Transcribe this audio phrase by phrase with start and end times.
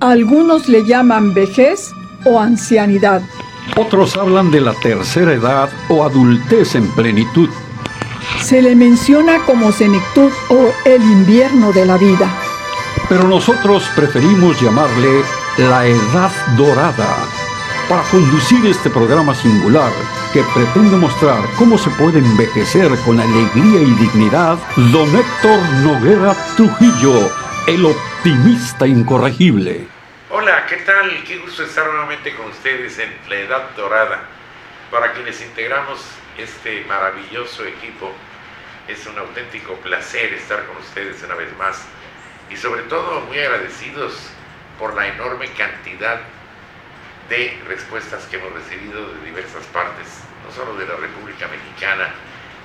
[0.00, 1.92] Algunos le llaman vejez
[2.24, 3.20] o ancianidad.
[3.76, 7.50] Otros hablan de la tercera edad o adultez en plenitud.
[8.40, 12.30] Se le menciona como senectud o el invierno de la vida.
[13.10, 15.20] Pero nosotros preferimos llamarle
[15.58, 17.16] la edad dorada
[17.86, 19.92] para conducir este programa singular
[20.32, 24.58] que pretende mostrar cómo se puede envejecer con alegría y dignidad,
[24.92, 27.28] don Héctor Noguera Trujillo,
[27.66, 29.86] el optimista incorregible.
[30.30, 31.22] Hola, ¿qué tal?
[31.24, 34.22] Qué gusto estar nuevamente con ustedes en la Edad Dorada.
[34.90, 36.00] Para quienes integramos
[36.38, 38.12] este maravilloso equipo,
[38.88, 41.84] es un auténtico placer estar con ustedes una vez más
[42.50, 44.14] y sobre todo muy agradecidos
[44.78, 46.20] por la enorme cantidad
[47.28, 50.06] de respuestas que hemos recibido de diversas partes,
[50.44, 52.08] no solo de la República Mexicana,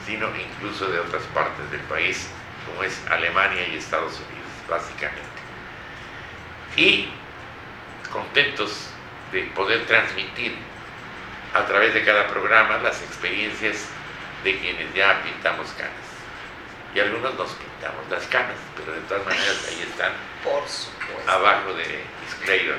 [0.05, 2.27] sino incluso de otras partes del país,
[2.66, 4.34] como es Alemania y Estados Unidos,
[4.70, 5.22] básicamente.
[6.76, 7.10] Y
[8.12, 8.90] contentos
[9.32, 10.56] de poder transmitir
[11.53, 13.88] a través de cada programa las experiencias
[14.44, 15.94] de quienes ya pintamos canas.
[16.94, 20.12] Y algunos nos pintamos las canas, pero de todas maneras ahí están
[20.44, 21.32] Por supuesto.
[21.32, 22.78] abajo de disclaimer.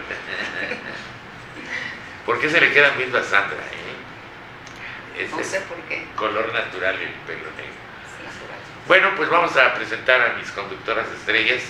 [2.25, 3.59] ¿Por qué se le quedan viendo a Sandra?
[3.59, 5.23] eh?
[5.25, 6.07] Es No sé por qué.
[6.17, 7.73] color natural el pelo negro.
[8.25, 8.59] Natural.
[8.87, 11.63] Bueno, pues vamos a presentar a mis conductoras estrellas.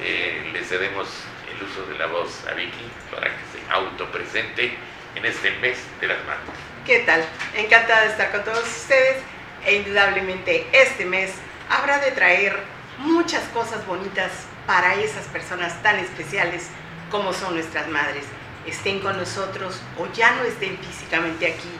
[0.00, 1.08] Eh, le cedemos
[1.50, 4.76] el uso de la voz a Vicky para que se autopresente
[5.14, 6.54] en este mes de las manos.
[6.86, 7.24] ¿Qué tal?
[7.54, 9.22] Encantada de estar con todos ustedes
[9.64, 11.32] e indudablemente este mes
[11.68, 12.58] habrá de traer
[12.98, 14.30] muchas cosas bonitas
[14.66, 16.68] para esas personas tan especiales
[17.10, 18.24] como son nuestras madres.
[18.66, 21.70] Estén con nosotros o ya no estén físicamente aquí,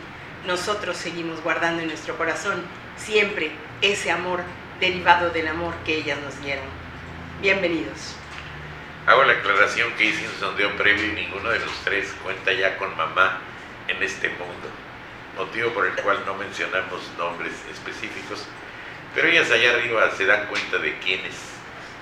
[0.47, 2.65] nosotros seguimos guardando en nuestro corazón
[2.97, 3.51] siempre
[3.83, 4.43] ese amor
[4.81, 6.78] derivado del amor que ellas nos dieron.
[7.41, 8.15] Bienvenidos.
[9.07, 12.77] Hago la aclaración que hice un sondeo previo y ninguno de los tres cuenta ya
[12.77, 13.39] con mamá
[13.87, 14.69] en este mundo,
[15.37, 18.45] motivo por el cual no mencionamos nombres específicos,
[19.15, 21.35] pero ellas allá arriba se dan cuenta de quienes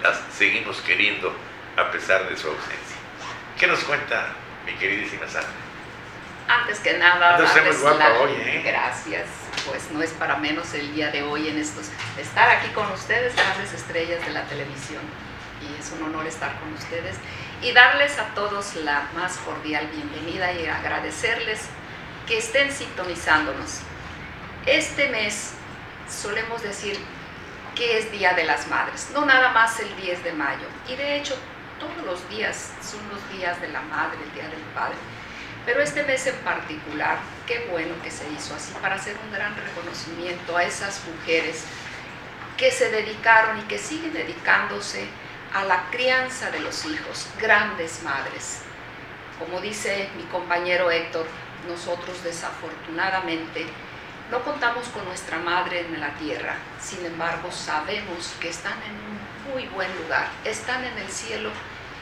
[0.03, 1.33] las seguimos queriendo
[1.77, 2.97] a pesar de su ausencia.
[3.59, 4.29] ¿Qué nos cuenta
[4.65, 5.51] mi queridísima Sandra?
[6.49, 8.63] Antes que nada, muy guapa la- hoy, ¿eh?
[8.65, 9.27] gracias.
[9.67, 13.35] Pues no es para menos el día de hoy en estos estar aquí con ustedes,
[13.35, 15.03] grandes estrellas de la televisión.
[15.63, 17.17] Y es un honor estar con ustedes
[17.63, 21.63] y darles a todos la más cordial bienvenida y agradecerles
[22.27, 23.81] que estén sintonizándonos.
[24.67, 25.53] Este mes
[26.09, 26.99] solemos decir
[27.75, 30.67] que es Día de las Madres, no nada más el 10 de mayo.
[30.89, 31.37] Y de hecho,
[31.79, 34.97] todos los días son los días de la madre, el Día del Padre.
[35.65, 39.55] Pero este mes en particular, qué bueno que se hizo así para hacer un gran
[39.57, 41.65] reconocimiento a esas mujeres
[42.57, 45.07] que se dedicaron y que siguen dedicándose
[45.57, 48.61] a la crianza de los hijos, grandes madres.
[49.39, 51.27] Como dice mi compañero Héctor,
[51.67, 53.67] nosotros desafortunadamente
[54.31, 59.51] no contamos con nuestra madre en la tierra, sin embargo sabemos que están en un
[59.55, 61.49] muy buen lugar, están en el cielo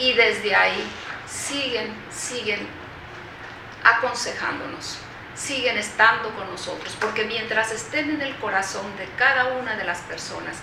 [0.01, 0.91] y desde ahí
[1.29, 2.67] siguen, siguen
[3.85, 4.99] aconsejándonos,
[5.37, 10.01] siguen estando con nosotros, porque mientras estén en el corazón de cada una de las
[10.01, 10.57] personas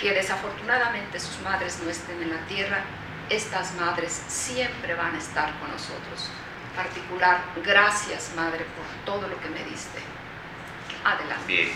[0.00, 2.82] que desafortunadamente sus madres no estén en la tierra,
[3.28, 6.30] estas madres siempre van a estar con nosotros.
[6.74, 9.98] Particular, gracias Madre por todo lo que me diste.
[11.04, 11.46] Adelante.
[11.46, 11.68] Bien.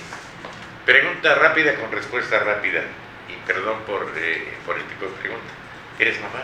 [0.87, 2.83] Pregunta rápida con respuesta rápida.
[3.29, 5.53] Y perdón por, eh, por el tipo de pregunta.
[5.99, 6.43] ¿Eres mamá?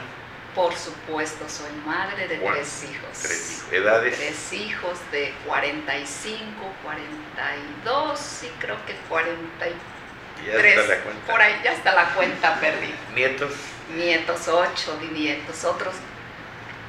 [0.54, 3.18] Por supuesto, soy madre de Bueno, tres hijos.
[3.22, 3.72] Tres hijos.
[3.72, 4.16] ¿Edades?
[4.16, 6.42] Tres hijos de 45,
[6.82, 9.99] 42 y creo que 43.
[10.46, 11.32] Ya está la cuenta.
[11.32, 12.94] Por ahí ya está la cuenta perdí.
[13.14, 13.52] ¿Nietos?
[13.94, 15.94] Nietos, ocho nietos, otros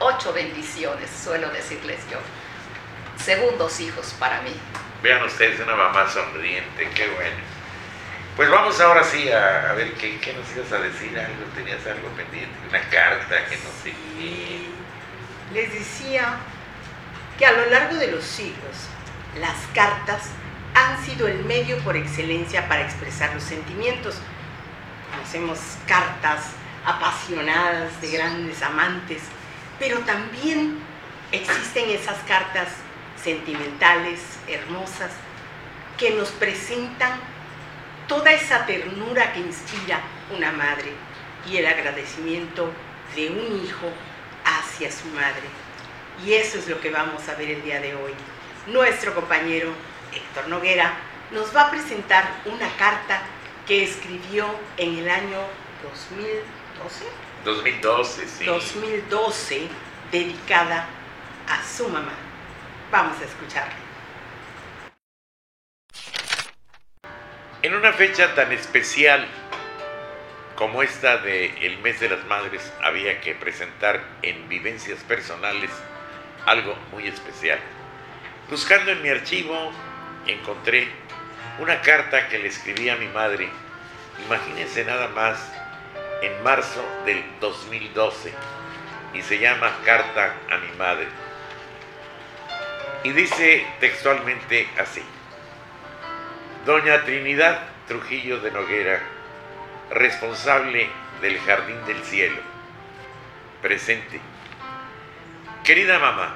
[0.02, 2.18] ocho bendiciones, suelo decirles yo.
[3.24, 4.54] Segundos hijos para mí.
[5.04, 7.38] Vean ustedes una mamá sonriente, qué bueno.
[8.36, 11.86] Pues vamos ahora sí a, a ver ¿qué, qué nos ibas a decir, algo, tenías
[11.86, 14.62] algo pendiente, una carta que no sé qué.
[15.54, 16.38] Les decía
[17.38, 18.88] que a lo largo de los siglos,
[19.40, 20.30] las cartas
[20.74, 24.16] han sido el medio por excelencia para expresar los sentimientos.
[25.12, 26.52] Conocemos cartas
[26.86, 29.22] apasionadas de grandes amantes,
[29.80, 30.80] pero también
[31.32, 32.70] existen esas cartas
[33.22, 35.12] sentimentales, hermosas,
[35.98, 37.20] que nos presentan
[38.08, 40.02] toda esa ternura que inspira
[40.36, 40.92] una madre
[41.50, 42.72] y el agradecimiento
[43.16, 43.88] de un hijo
[44.46, 45.44] hacia su madre.
[46.26, 48.14] Y eso es lo que vamos a ver el día de hoy.
[48.68, 49.74] Nuestro compañero
[50.14, 50.94] Héctor Noguera
[51.32, 53.22] nos va a presentar una carta
[53.66, 54.46] que escribió
[54.78, 55.40] en el año
[55.84, 57.06] 2012,
[57.46, 58.46] 2012, sí.
[58.46, 59.68] 2012,
[60.12, 60.88] dedicada
[61.48, 62.14] a su mamá.
[62.92, 63.76] Vamos a escucharla.
[67.62, 69.28] En una fecha tan especial
[70.56, 75.72] como esta del el mes de las madres, había que presentar en vivencias personales
[76.46, 77.60] algo muy especial.
[78.50, 79.72] Buscando en mi archivo,
[80.28, 80.88] encontré
[81.60, 83.50] una carta que le escribí a mi madre,
[84.26, 85.52] imagínense nada más,
[86.22, 88.34] en marzo del 2012,
[89.14, 91.08] y se llama Carta a mi madre.
[93.04, 95.04] Y dice textualmente así,
[96.66, 99.02] Doña Trinidad Trujillo de Noguera,
[99.90, 100.88] responsable
[101.22, 102.40] del Jardín del Cielo,
[103.62, 104.22] presente.
[105.64, 106.36] Querida mamá,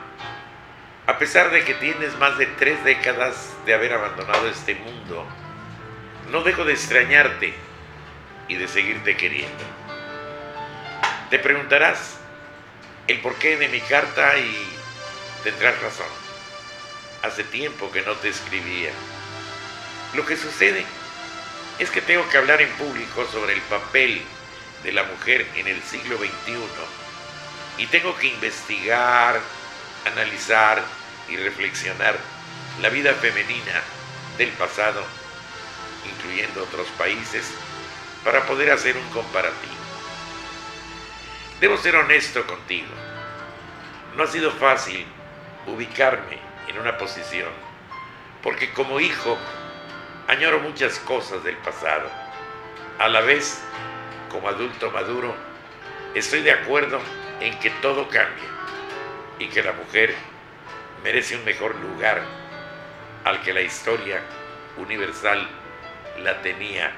[1.08, 5.26] a pesar de que tienes más de tres décadas de haber abandonado este mundo,
[6.32, 7.54] no dejo de extrañarte
[8.48, 9.64] y de seguirte queriendo.
[11.30, 12.18] Te preguntarás
[13.08, 14.68] el porqué de mi carta y
[15.44, 16.08] tendrás razón.
[17.22, 18.92] Hace tiempo que no te escribía.
[20.16, 20.86] Lo que sucede
[21.78, 24.22] es que tengo que hablar en público sobre el papel
[24.84, 26.56] de la mujer en el siglo XXI
[27.78, 29.40] y tengo que investigar,
[30.06, 30.84] analizar
[31.30, 32.18] y reflexionar
[32.82, 33.82] la vida femenina
[34.38, 35.04] del pasado,
[36.10, 37.52] incluyendo otros países,
[38.24, 39.74] para poder hacer un comparativo.
[41.60, 42.94] Debo ser honesto contigo.
[44.16, 45.06] No ha sido fácil
[45.68, 46.38] ubicarme
[46.68, 47.50] en una posición,
[48.44, 49.38] porque como hijo
[50.28, 52.10] añoro muchas cosas del pasado.
[53.00, 53.62] A la vez,
[54.30, 55.36] como adulto maduro,
[56.14, 57.00] estoy de acuerdo
[57.42, 58.55] en que todo cambia
[59.40, 60.14] y que la mujer
[61.04, 62.22] merece un mejor lugar
[63.24, 64.22] al que la historia
[64.78, 65.48] universal
[66.20, 66.92] la tenía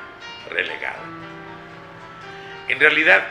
[0.50, 1.04] relegada.
[2.68, 3.28] En realidad,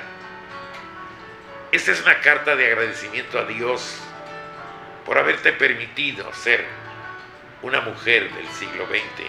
[1.72, 4.00] esta es una carta de agradecimiento a Dios
[5.04, 6.64] por haberte permitido ser
[7.62, 9.24] una mujer del siglo XX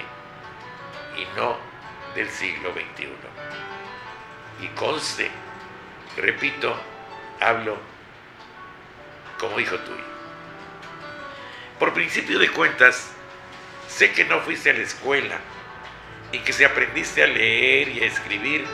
[1.17, 1.57] y no
[2.15, 3.07] del siglo XXI.
[4.61, 5.29] Y conste,
[6.15, 6.75] repito,
[7.39, 7.77] hablo
[9.39, 10.03] como hijo tuyo.
[11.79, 13.11] Por principio de cuentas,
[13.87, 15.37] sé que no fuiste a la escuela
[16.31, 18.65] y que si aprendiste a leer y a escribir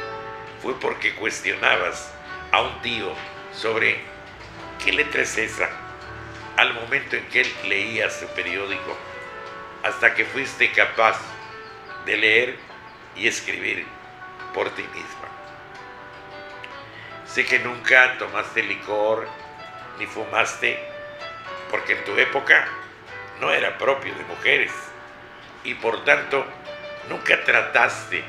[0.61, 2.11] fue porque cuestionabas
[2.51, 3.13] a un tío
[3.53, 3.99] sobre
[4.83, 5.69] qué letra es esa
[6.57, 8.95] al momento en que él leía su periódico,
[9.83, 11.19] hasta que fuiste capaz
[12.05, 12.57] de leer
[13.15, 13.85] y escribir
[14.53, 15.27] por ti misma.
[17.25, 19.27] Sé que nunca tomaste licor
[19.99, 20.79] ni fumaste,
[21.69, 22.67] porque en tu época
[23.39, 24.71] no era propio de mujeres
[25.63, 26.45] y por tanto
[27.09, 28.23] nunca trataste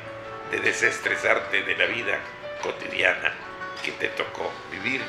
[0.51, 2.17] de desestresarte de la vida
[2.61, 3.33] cotidiana
[3.83, 5.01] que te tocó vivir,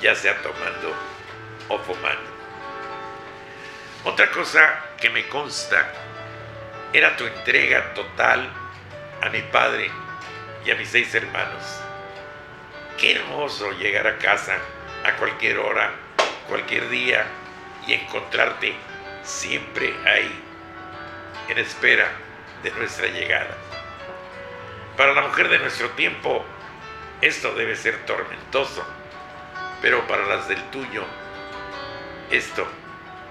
[0.00, 0.94] ya sea tomando
[1.68, 2.30] o fumando.
[4.04, 5.92] Otra cosa que me consta
[6.92, 8.48] era tu entrega total
[9.20, 9.90] a mi padre
[10.64, 11.80] y a mis seis hermanos.
[12.98, 14.58] Qué hermoso llegar a casa
[15.04, 15.92] a cualquier hora,
[16.48, 17.26] cualquier día
[17.86, 18.74] y encontrarte
[19.22, 20.42] siempre ahí,
[21.48, 22.08] en espera
[22.62, 23.56] de nuestra llegada.
[24.96, 26.44] Para la mujer de nuestro tiempo,
[27.20, 28.84] esto debe ser tormentoso,
[29.80, 31.04] pero para las del tuyo,
[32.30, 32.66] esto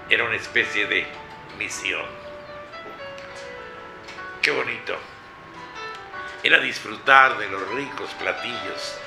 [0.10, 1.06] era una especie de
[1.58, 2.06] misión.
[4.42, 4.98] Qué bonito.
[6.44, 8.98] Era disfrutar de los ricos platillos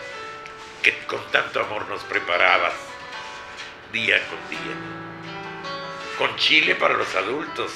[0.83, 2.73] que con tanto amor nos preparabas
[3.93, 4.77] día con día.
[6.19, 7.73] Con chile para los adultos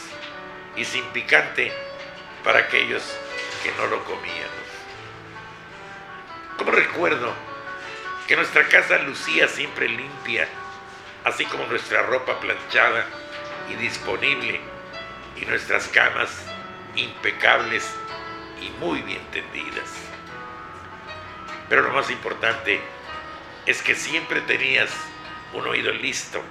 [0.76, 1.72] y sin picante
[2.42, 3.02] para aquellos
[3.62, 4.64] que no lo comíamos.
[6.56, 7.32] Como recuerdo
[8.26, 10.48] que nuestra casa lucía siempre limpia,
[11.24, 13.06] así como nuestra ropa planchada
[13.70, 14.60] y disponible
[15.36, 16.30] y nuestras camas
[16.96, 17.90] impecables
[18.60, 19.90] y muy bien tendidas.
[21.68, 22.80] Pero lo más importante
[23.66, 24.90] es que siempre tenías
[25.54, 26.42] un oído listo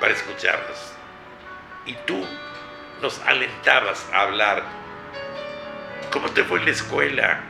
[0.00, 0.92] para escucharnos.
[1.86, 2.24] Y tú
[3.02, 4.62] nos alentabas a hablar.
[6.12, 7.40] ¿Cómo te fue en la escuela?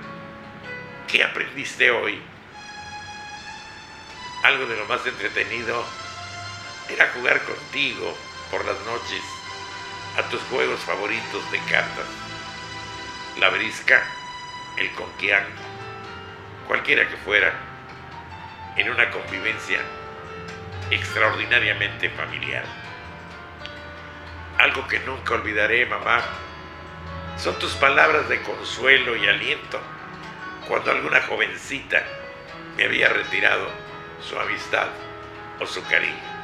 [1.06, 2.20] ¿Qué aprendiste hoy?
[4.44, 5.84] Algo de lo más entretenido
[6.88, 8.16] era jugar contigo
[8.50, 9.22] por las noches
[10.16, 12.06] a tus juegos favoritos de cartas.
[13.38, 14.02] La brisca,
[14.76, 15.44] el conquián,
[16.66, 17.67] cualquiera que fuera,
[18.78, 19.80] en una convivencia
[20.90, 22.64] extraordinariamente familiar.
[24.58, 26.22] Algo que nunca olvidaré, mamá,
[27.36, 29.80] son tus palabras de consuelo y aliento
[30.66, 32.02] cuando alguna jovencita
[32.76, 33.68] me había retirado
[34.20, 34.88] su amistad
[35.60, 36.38] o su cariño.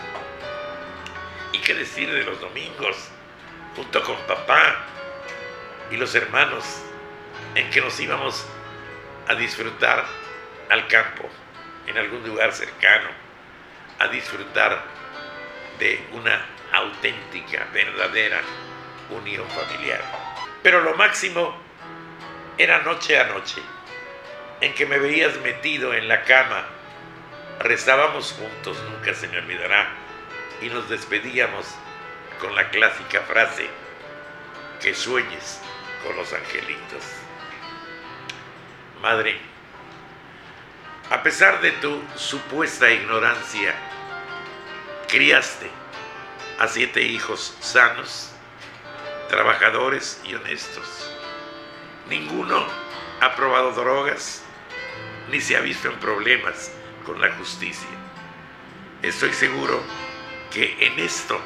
[1.53, 3.11] ¿Y qué decir de los domingos,
[3.76, 4.87] junto con papá
[5.91, 6.83] y los hermanos,
[7.55, 8.47] en que nos íbamos
[9.29, 10.05] a disfrutar
[10.71, 11.29] al campo,
[11.87, 13.09] en algún lugar cercano,
[13.99, 14.83] a disfrutar
[15.79, 18.41] de una auténtica, verdadera
[19.11, 20.00] unión familiar.
[20.62, 21.55] Pero lo máximo
[22.59, 23.61] era noche a noche,
[24.61, 26.64] en que me veías metido en la cama,
[27.61, 29.88] rezábamos juntos, nunca se me olvidará,
[30.61, 31.67] y nos despedíamos
[32.41, 33.69] con la clásica frase,
[34.81, 35.61] que sueñes
[36.05, 37.05] con los angelitos.
[39.00, 39.38] Madre,
[41.14, 43.73] a pesar de tu supuesta ignorancia,
[45.06, 45.71] criaste
[46.59, 48.33] a siete hijos sanos,
[49.28, 51.09] trabajadores y honestos.
[52.09, 52.66] Ninguno
[53.21, 54.42] ha probado drogas
[55.30, 56.73] ni se ha visto en problemas
[57.06, 57.94] con la justicia.
[59.00, 59.80] Estoy seguro
[60.52, 61.40] que en esto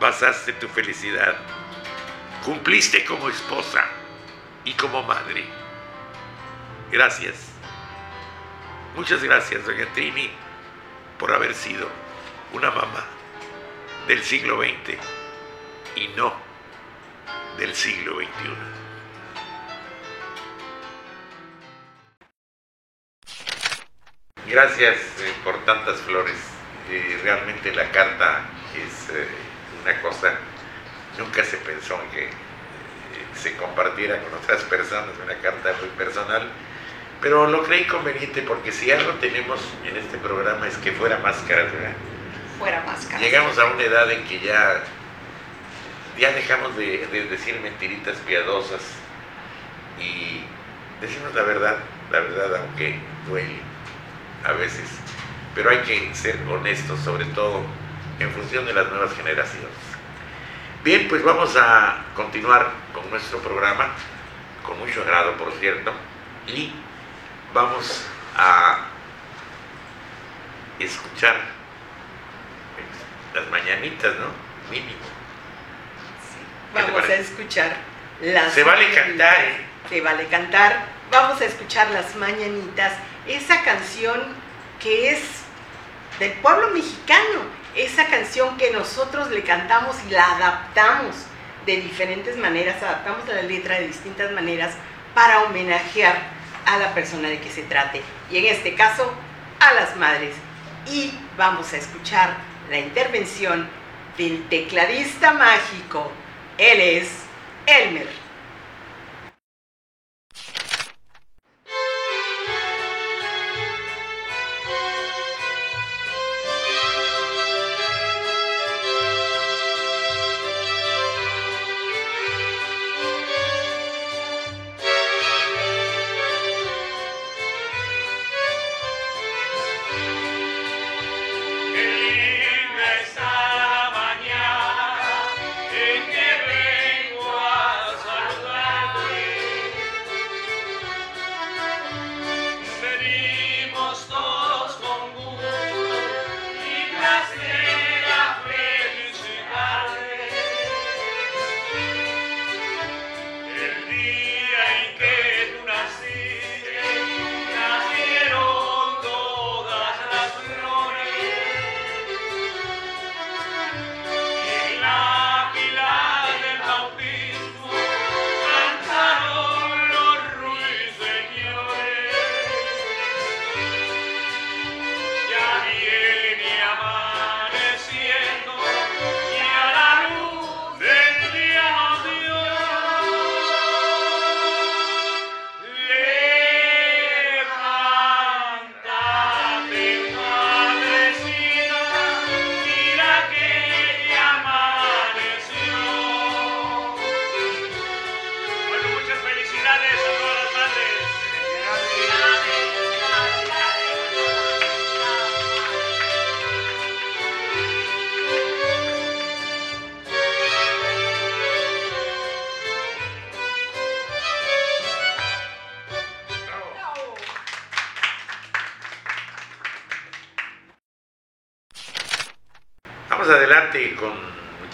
[0.00, 1.36] basaste tu felicidad.
[2.44, 3.84] Cumpliste como esposa
[4.64, 5.44] y como madre.
[6.90, 7.55] Gracias.
[8.96, 10.30] Muchas gracias, doña Trini,
[11.18, 11.86] por haber sido
[12.54, 13.04] una mamá
[14.08, 14.96] del siglo XX
[15.96, 16.32] y no
[17.58, 18.30] del siglo XXI.
[24.46, 26.38] Gracias eh, por tantas flores.
[26.88, 29.28] Eh, realmente la carta es eh,
[29.82, 30.38] una cosa,
[31.18, 32.30] nunca se pensó en que
[33.34, 36.50] se compartiera con otras personas, una carta muy personal,
[37.20, 41.64] pero lo creí conveniente porque si algo tenemos en este programa es que fuera máscara,
[41.64, 41.92] ¿verdad?
[42.58, 42.84] Fuera.
[43.18, 44.82] Llegamos a una edad en que ya,
[46.18, 48.82] ya dejamos de, de decir mentiritas piadosas
[49.98, 50.44] y
[51.00, 51.76] decimos la verdad,
[52.10, 53.60] la verdad aunque duele
[54.44, 54.88] a veces,
[55.54, 57.62] pero hay que ser honestos sobre todo
[58.18, 59.70] en función de las nuevas generaciones.
[60.84, 63.88] Bien, pues vamos a continuar con nuestro programa,
[64.62, 65.92] con mucho agrado por cierto,
[66.46, 66.72] y
[67.56, 68.02] vamos
[68.36, 68.80] a
[70.78, 71.36] escuchar
[73.34, 74.26] las mañanitas, ¿no?
[74.70, 75.06] Mínimo.
[76.74, 77.72] ¿Qué te Vamos a escuchar
[78.20, 79.06] las Se vale mañanitas.
[79.06, 79.66] cantar, ¿eh?
[79.88, 80.84] Se vale cantar.
[81.10, 82.92] Vamos a escuchar las mañanitas,
[83.26, 84.22] esa canción
[84.78, 85.22] que es
[86.18, 87.40] del pueblo mexicano,
[87.74, 91.16] esa canción que nosotros le cantamos y la adaptamos
[91.64, 94.74] de diferentes maneras, adaptamos la letra de distintas maneras
[95.14, 96.35] para homenajear
[96.66, 99.12] a la persona de que se trate, y en este caso
[99.60, 100.34] a las madres.
[100.86, 102.36] Y vamos a escuchar
[102.70, 103.68] la intervención
[104.18, 106.12] del tecladista mágico.
[106.58, 107.08] Él es
[107.66, 108.25] Elmer.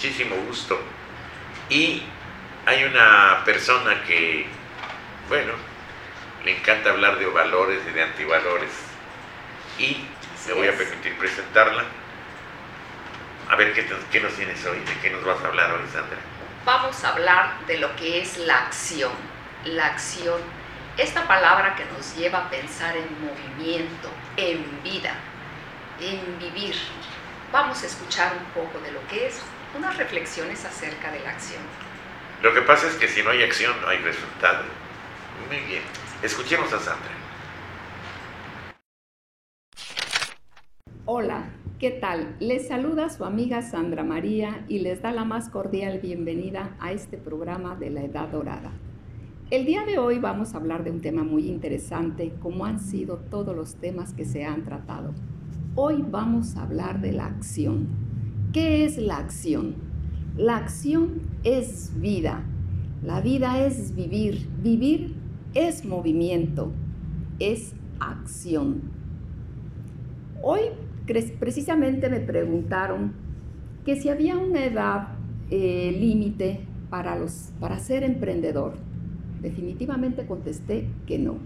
[0.02, 0.80] Muchísimo gusto.
[1.68, 2.02] Y
[2.66, 4.46] hay una persona que,
[5.28, 5.52] bueno,
[6.44, 8.70] le encanta hablar de valores y de antivalores.
[9.78, 10.04] y
[10.48, 11.84] me voy a permitir presentarla.
[13.48, 14.78] A ver, ¿qué, te- qué nos tienes hoy?
[14.80, 16.18] ¿De qué nos vas a hablar hoy, Sandra?
[16.64, 19.12] Vamos a hablar de lo que es la acción.
[19.64, 20.40] La acción,
[20.98, 25.14] esta palabra que nos lleva a pensar en movimiento, en vida,
[26.00, 26.74] en vivir.
[27.52, 29.40] Vamos a escuchar un poco de lo que es
[29.76, 31.62] unas reflexiones acerca de la acción.
[32.42, 34.64] Lo que pasa es que si no hay acción, no hay resultado.
[35.48, 35.82] Muy bien.
[36.22, 37.10] Escuchemos a Sandra.
[41.04, 41.44] Hola,
[41.78, 42.36] ¿qué tal?
[42.38, 47.16] Les saluda su amiga Sandra María y les da la más cordial bienvenida a este
[47.16, 48.72] programa de la Edad Dorada.
[49.50, 53.18] El día de hoy vamos a hablar de un tema muy interesante, como han sido
[53.18, 55.12] todos los temas que se han tratado.
[55.74, 58.11] Hoy vamos a hablar de la acción.
[58.52, 59.76] ¿Qué es la acción?
[60.36, 62.44] La acción es vida.
[63.02, 64.46] La vida es vivir.
[64.62, 65.14] Vivir
[65.54, 66.70] es movimiento.
[67.38, 68.82] Es acción.
[70.42, 70.60] Hoy
[71.38, 73.14] precisamente me preguntaron
[73.86, 75.08] que si había una edad
[75.48, 77.16] eh, límite para,
[77.58, 78.74] para ser emprendedor.
[79.40, 81.38] Definitivamente contesté que no,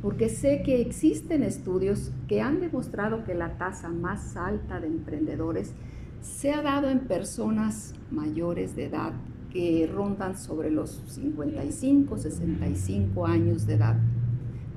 [0.00, 5.74] porque sé que existen estudios que han demostrado que la tasa más alta de emprendedores
[6.22, 9.12] se ha dado en personas mayores de edad
[9.52, 13.96] que rondan sobre los 55, 65 años de edad.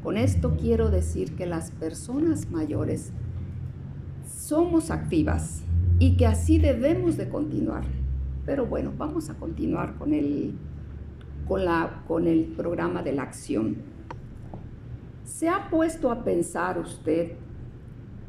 [0.04, 3.12] Con esto quiero decir que las personas mayores
[4.28, 5.64] somos activas
[6.00, 7.86] y que así debemos de continuar.
[8.46, 10.56] Pero bueno, vamos a continuar con el,
[11.48, 13.78] con la, con el programa de la acción.
[15.24, 17.34] ¿Se ha puesto a pensar usted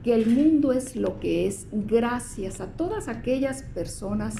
[0.06, 4.36] que el mundo es lo que es gracias a todas aquellas personas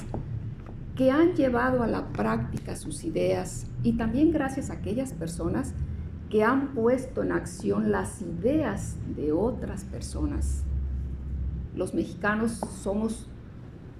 [0.95, 5.73] que han llevado a la práctica sus ideas y también gracias a aquellas personas
[6.29, 10.63] que han puesto en acción las ideas de otras personas?
[11.75, 13.27] los mexicanos somos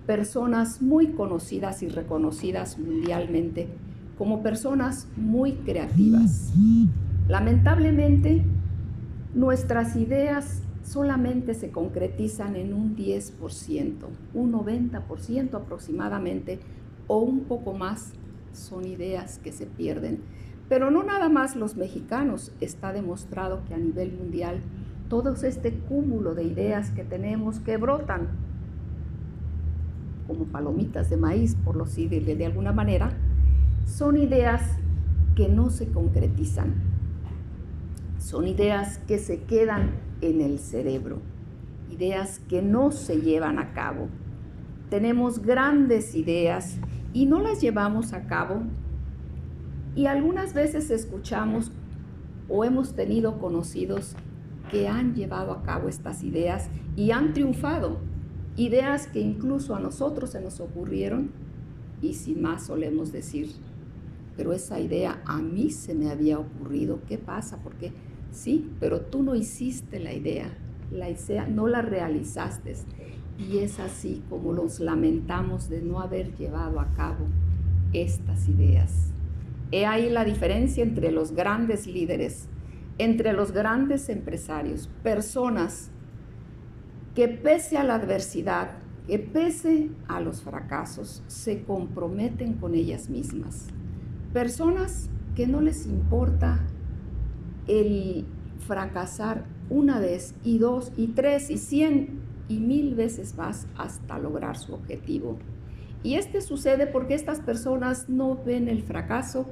[0.06, 3.68] personas muy conocidas y reconocidas mundialmente
[4.18, 6.54] como personas muy creativas.
[7.28, 8.46] Lamentablemente,
[9.36, 13.94] nuestras ideas solamente se concretizan en un 10%,
[14.34, 16.60] un 90% aproximadamente
[17.08, 18.14] o un poco más
[18.54, 20.22] son ideas que se pierden.
[20.70, 24.62] Pero no nada más los mexicanos, está demostrado que a nivel mundial
[25.10, 28.28] todo este cúmulo de ideas que tenemos que brotan
[30.26, 33.12] como palomitas de maíz, por lo decirle de alguna manera,
[33.86, 34.62] son ideas
[35.36, 36.76] que no se concretizan.
[38.20, 41.22] Son ideas que se quedan en el cerebro,
[41.92, 44.08] ideas que no se llevan a cabo.
[44.90, 46.78] Tenemos grandes ideas
[47.14, 48.62] y no las llevamos a cabo
[49.96, 51.72] y algunas veces escuchamos
[52.50, 54.16] o hemos tenido conocidos
[54.70, 57.98] que han llevado a cabo estas ideas y han triunfado.
[58.56, 61.32] Ideas que incluso a nosotros se nos ocurrieron
[62.02, 63.50] y sin más solemos decir,
[64.36, 67.00] pero esa idea a mí se me había ocurrido.
[67.08, 67.58] ¿Qué pasa?
[67.64, 67.92] Porque
[68.32, 70.58] sí, pero tú no hiciste la idea,
[70.92, 72.76] la idea no la realizaste.
[73.38, 77.28] Y es así como nos lamentamos de no haber llevado a cabo
[77.94, 79.12] estas ideas.
[79.72, 82.50] He ahí la diferencia entre los grandes líderes
[82.98, 85.92] entre los grandes empresarios, personas
[87.14, 88.72] que pese a la adversidad,
[89.08, 93.68] que pese a los fracasos, se comprometen con ellas mismas.
[94.34, 96.60] Personas que no les importa
[97.68, 98.26] el
[98.60, 104.58] fracasar una vez y dos y tres y cien y mil veces más hasta lograr
[104.58, 105.38] su objetivo.
[106.04, 109.46] Y este sucede porque estas personas no ven el fracaso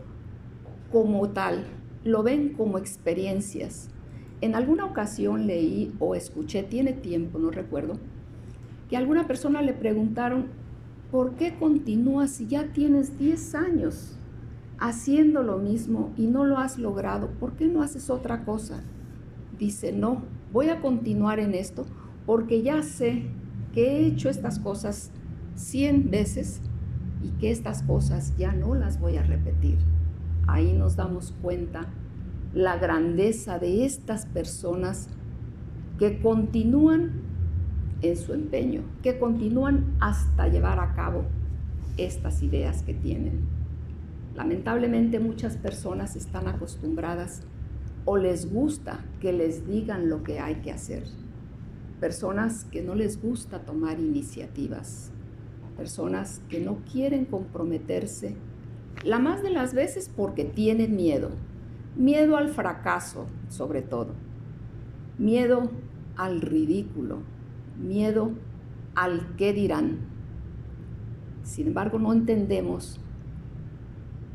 [0.92, 1.66] como tal,
[2.04, 3.90] lo ven como experiencias.
[4.42, 7.98] En alguna ocasión leí o escuché, tiene tiempo, no recuerdo,
[8.90, 10.48] que a alguna persona le preguntaron,
[11.12, 14.18] ¿por qué continúas si ya tienes 10 años
[14.80, 17.30] haciendo lo mismo y no lo has logrado?
[17.40, 18.84] ¿Por qué no haces otra cosa?
[19.58, 21.86] Dice, no, voy a continuar en esto
[22.26, 23.24] porque ya sé
[23.74, 25.12] que he hecho estas cosas
[25.56, 26.62] 100 veces
[27.24, 29.78] y que estas cosas ya no las voy a repetir
[30.48, 31.86] ahí nos damos cuenta
[32.54, 35.10] la grandeza de estas personas
[35.98, 37.22] que continúan
[38.02, 41.24] en su empeño, que continúan hasta llevar a cabo
[41.98, 43.42] estas ideas que tienen.
[44.36, 47.44] Lamentablemente muchas personas están acostumbradas
[48.04, 51.04] o les gusta que les digan lo que hay que hacer.
[52.02, 55.12] Personas que no les gusta tomar iniciativas.
[55.78, 58.36] Personas que no quieren comprometerse
[59.04, 61.30] la más de las veces porque tienen miedo.
[61.96, 64.14] Miedo al fracaso, sobre todo.
[65.18, 65.72] Miedo
[66.18, 67.20] al ridículo,
[67.82, 68.32] miedo
[68.96, 70.00] al qué dirán.
[71.44, 73.00] Sin embargo, no entendemos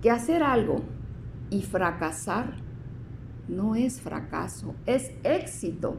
[0.00, 0.82] que hacer algo
[1.50, 2.54] y fracasar
[3.48, 5.96] no es fracaso, es éxito.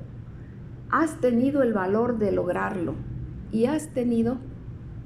[0.89, 2.95] Has tenido el valor de lograrlo
[3.51, 4.37] y has tenido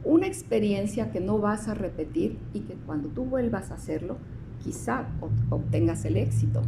[0.03, 4.17] una experiencia que no vas a repetir y que cuando tú vuelvas a hacerlo,
[4.63, 5.07] quizá
[5.49, 6.61] obtengas el éxito.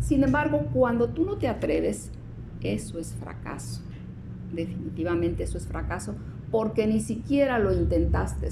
[0.00, 2.12] Sin embargo, cuando tú no te atreves,
[2.60, 3.82] eso es fracaso.
[4.52, 6.14] Definitivamente eso es fracaso
[6.50, 8.48] porque ni siquiera lo intentaste.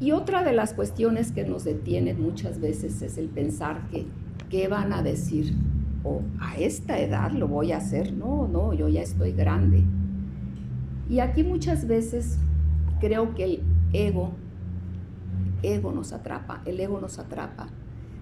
[0.00, 4.06] Y otra de las cuestiones que nos detienen muchas veces es el pensar que,
[4.48, 5.54] ¿qué van a decir?
[6.02, 8.14] O a esta edad lo voy a hacer.
[8.14, 9.84] No, no, yo ya estoy grande.
[11.10, 12.38] Y aquí muchas veces
[12.98, 14.32] creo que el ego,
[15.62, 17.68] ego nos atrapa, el ego nos atrapa.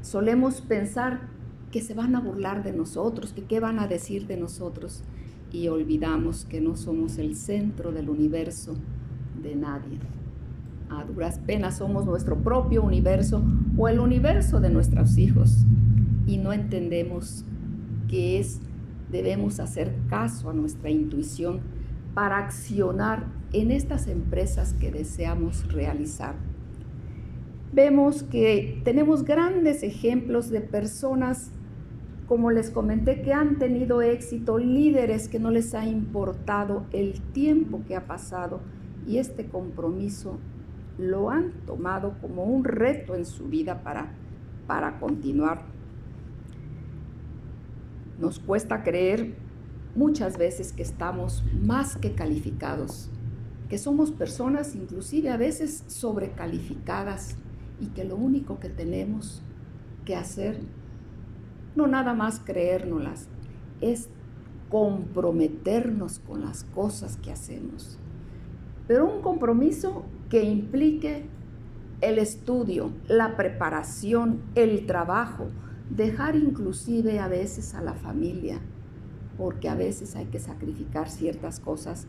[0.02, 1.28] Solemos pensar
[1.70, 5.04] que se van a burlar de nosotros, que qué van a decir de nosotros.
[5.52, 8.74] Y olvidamos que no somos el centro del universo
[9.40, 10.17] de nadie.
[10.90, 13.42] A duras penas somos nuestro propio universo
[13.76, 15.64] o el universo de nuestros hijos.
[16.26, 17.44] Y no entendemos
[18.08, 18.60] que es,
[19.10, 21.60] debemos hacer caso a nuestra intuición
[22.14, 26.34] para accionar en estas empresas que deseamos realizar.
[27.72, 31.52] Vemos que tenemos grandes ejemplos de personas
[32.28, 37.80] como les comenté, que han tenido éxito, líderes que no les ha importado el tiempo
[37.88, 38.60] que ha pasado
[39.06, 40.36] y este compromiso
[40.98, 44.12] lo han tomado como un reto en su vida para,
[44.66, 45.62] para continuar.
[48.18, 49.36] Nos cuesta creer
[49.94, 53.10] muchas veces que estamos más que calificados,
[53.68, 57.36] que somos personas inclusive a veces sobrecalificadas
[57.80, 59.42] y que lo único que tenemos
[60.04, 60.60] que hacer
[61.78, 63.28] no nada más creérnoslas,
[63.80, 64.08] es
[64.68, 67.98] comprometernos con las cosas que hacemos.
[68.88, 71.24] Pero un compromiso que implique
[72.00, 75.48] el estudio, la preparación, el trabajo,
[75.90, 78.60] dejar inclusive a veces a la familia,
[79.36, 82.06] porque a veces hay que sacrificar ciertas cosas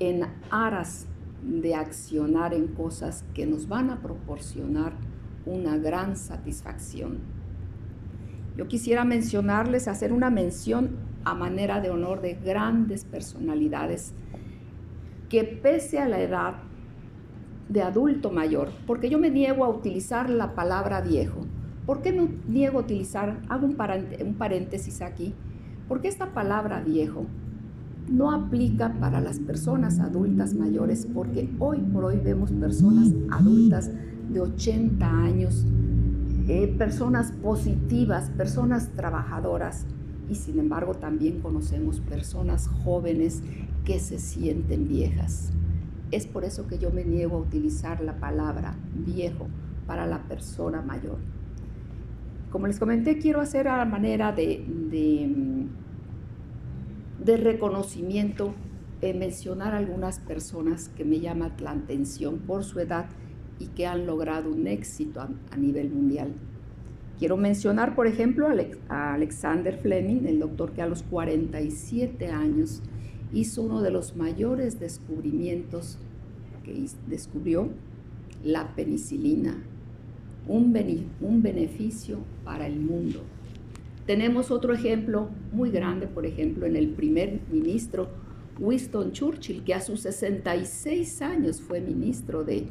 [0.00, 1.06] en aras
[1.42, 4.92] de accionar en cosas que nos van a proporcionar
[5.46, 7.18] una gran satisfacción.
[8.56, 10.90] Yo quisiera mencionarles, hacer una mención
[11.24, 14.12] a manera de honor de grandes personalidades
[15.28, 16.56] que pese a la edad
[17.72, 21.40] de adulto mayor, porque yo me niego a utilizar la palabra viejo.
[21.86, 25.34] ¿Por qué me niego a utilizar, hago un, paréntesis aquí,
[25.88, 27.24] porque esta palabra viejo
[28.08, 33.90] no aplica para las personas adultas mayores, porque hoy por hoy vemos personas adultas
[34.30, 35.64] de 80 años,
[36.48, 39.86] eh, personas positivas, personas trabajadoras
[40.28, 43.42] y sin embargo también conocemos personas jóvenes
[43.84, 45.52] que se sienten viejas.
[46.12, 49.48] Es por eso que yo me niego a utilizar la palabra viejo
[49.86, 51.16] para la persona mayor.
[52.50, 55.66] Como les comenté, quiero hacer a manera de, de,
[57.24, 58.54] de reconocimiento,
[59.00, 63.06] eh, mencionar algunas personas que me llaman la atención por su edad
[63.58, 66.34] y que han logrado un éxito a, nivel mundial.
[67.18, 68.48] Quiero mencionar, por ejemplo,
[68.88, 72.82] a Alexander Fleming, el doctor que a los 47 años
[73.32, 75.98] hizo uno de los mayores descubrimientos
[76.64, 77.68] que descubrió
[78.44, 79.62] la penicilina,
[80.46, 80.76] un,
[81.20, 83.20] un beneficio para el mundo.
[84.06, 88.08] Tenemos otro ejemplo muy grande, por ejemplo, en el primer ministro
[88.58, 92.66] Winston Churchill, que a sus 66 años fue ministro de,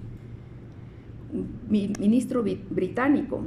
[1.69, 3.45] ministro británico.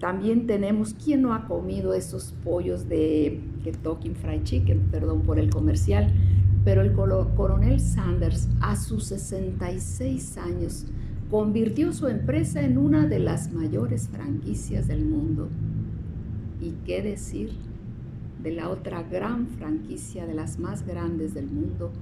[0.00, 4.88] También tenemos, ¿quién no ha comido esos pollos de Kentucky Fried Chicken?
[4.90, 6.12] Perdón por el comercial.
[6.64, 10.86] Pero el coronel Sanders, a sus 66 años,
[11.30, 15.48] convirtió su empresa en una de las mayores franquicias del mundo.
[16.60, 17.50] ¿Y qué decir
[18.42, 21.92] de la otra gran franquicia, de las más grandes del mundo,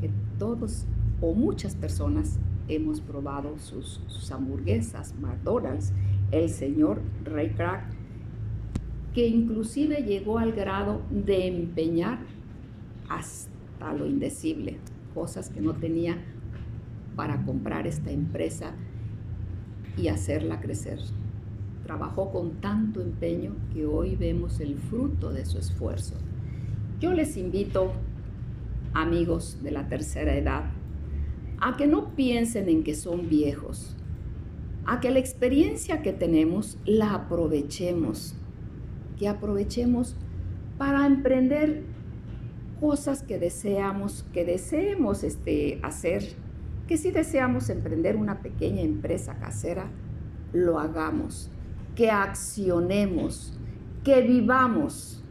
[0.00, 0.86] que todos
[1.20, 4.00] o muchas personas hemos probado sus,
[4.32, 5.92] hamburguesas, McDonald's,
[6.30, 7.80] el señor Ray Kroc,
[9.14, 12.20] que inclusive llegó al grado de empeñar
[13.08, 13.49] hasta
[13.80, 14.78] lo indecible,
[15.14, 16.18] cosas que no tenía
[17.16, 18.72] para comprar esta empresa
[19.96, 21.00] y hacerla crecer.
[21.84, 26.14] Trabajó con tanto empeño que hoy vemos el fruto de su esfuerzo.
[27.00, 27.92] Yo les invito,
[28.92, 30.70] amigos de la tercera edad,
[31.60, 33.96] a que no piensen en que son viejos,
[34.86, 38.34] a que la experiencia que tenemos la aprovechemos,
[39.18, 40.16] que aprovechemos
[40.78, 41.82] para emprender
[42.80, 46.22] cosas que deseamos, que deseemos este, hacer,
[46.88, 49.86] que si deseamos emprender una pequeña empresa casera,
[50.52, 51.50] lo hagamos,
[51.94, 53.52] que accionemos,
[54.02, 55.22] que vivamos.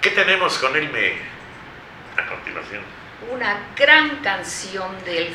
[0.00, 1.12] ¿Qué tenemos con Elme
[2.16, 2.82] a continuación?
[3.32, 5.28] Una gran canción del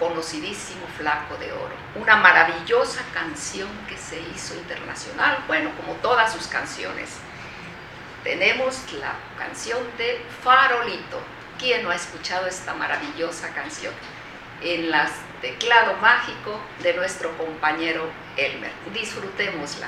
[0.00, 1.74] conocidísimo Flaco de Oro.
[1.94, 7.10] Una maravillosa canción que se hizo internacional, bueno, como todas sus canciones.
[8.24, 11.20] Tenemos la canción de Farolito.
[11.58, 13.92] ¿Quién no ha escuchado esta maravillosa canción?
[14.62, 14.94] En el
[15.42, 18.72] teclado mágico de nuestro compañero Elmer.
[18.92, 19.86] Disfrutémosla.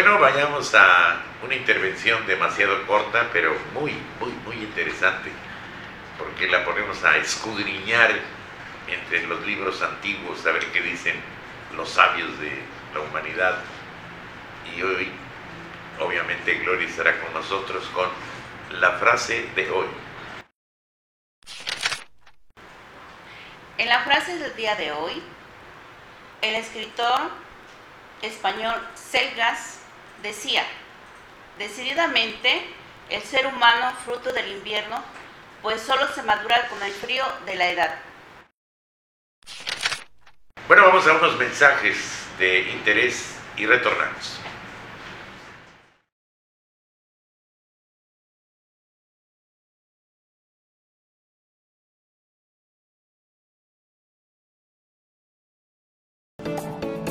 [0.00, 5.28] Bueno, vayamos a una intervención demasiado corta, pero muy, muy, muy interesante,
[6.16, 8.12] porque la ponemos a escudriñar
[8.86, 11.16] entre los libros antiguos, a ver qué dicen
[11.76, 12.62] los sabios de
[12.94, 13.58] la humanidad.
[14.72, 15.10] Y hoy,
[15.98, 18.08] obviamente, Gloria estará con nosotros con
[18.80, 19.88] la frase de hoy.
[23.78, 25.20] En la frase del día de hoy,
[26.42, 27.32] el escritor
[28.22, 29.77] español Selgas
[30.22, 30.64] decía,
[31.58, 32.62] decididamente
[33.10, 35.02] el ser humano fruto del invierno,
[35.62, 37.98] pues solo se madura con el frío de la edad.
[40.66, 44.38] Bueno, vamos a unos mensajes de interés y retornamos.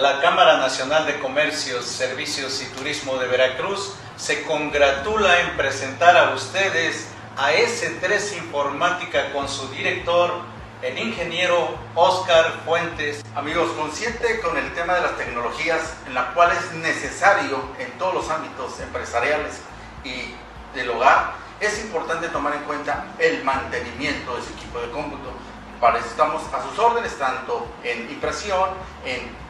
[0.00, 6.30] La Cámara Nacional de Comercios, Servicios y Turismo de Veracruz se congratula en presentar a
[6.30, 10.32] ustedes a S3 Informática con su director,
[10.80, 13.22] el ingeniero Oscar Fuentes.
[13.34, 18.14] Amigos, consciente con el tema de las tecnologías, en la cual es necesario en todos
[18.14, 19.60] los ámbitos empresariales
[20.02, 20.34] y
[20.74, 25.30] del hogar, es importante tomar en cuenta el mantenimiento de ese equipo de cómputo.
[25.78, 28.70] Para eso estamos a sus órdenes, tanto en impresión,
[29.04, 29.49] en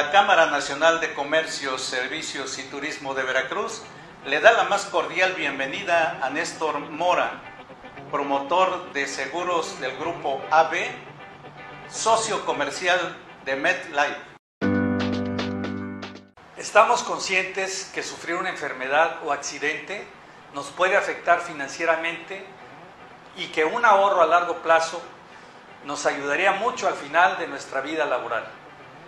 [0.00, 3.82] La Cámara Nacional de Comercio, Servicios y Turismo de Veracruz
[4.26, 7.42] le da la más cordial bienvenida a Néstor Mora,
[8.12, 10.76] promotor de seguros del grupo AB,
[11.90, 14.20] socio comercial de MedLife.
[16.56, 20.06] Estamos conscientes que sufrir una enfermedad o accidente
[20.54, 22.46] nos puede afectar financieramente
[23.36, 25.02] y que un ahorro a largo plazo
[25.84, 28.48] nos ayudaría mucho al final de nuestra vida laboral.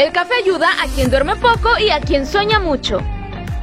[0.00, 3.00] El café ayuda a quien duerme poco y a quien sueña mucho.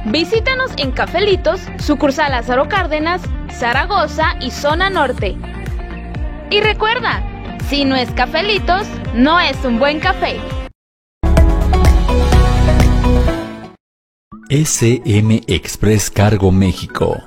[0.04, 5.36] Visítanos en Cafelitos, sucursal Lázaro Cárdenas, Zaragoza y Zona Norte.
[6.48, 7.24] Y recuerda,
[7.68, 10.36] si no es Cafelitos, no es un buen café.
[14.48, 17.20] SM Express Cargo México.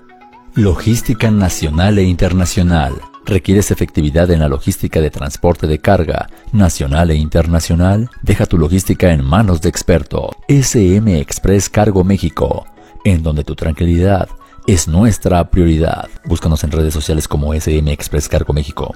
[0.56, 2.94] Logística nacional e internacional.
[3.26, 8.10] ¿Requieres efectividad en la logística de transporte de carga nacional e internacional?
[8.24, 10.32] Deja tu logística en manos de experto.
[10.48, 12.66] SM Express Cargo México,
[13.06, 14.28] en donde tu tranquilidad
[14.68, 16.10] es nuestra prioridad.
[16.26, 18.96] Búscanos en redes sociales como SM Express Cargo México.